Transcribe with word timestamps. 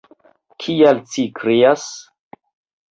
Kial 0.63 1.03
ci 1.11 1.27
krias? 1.41 1.87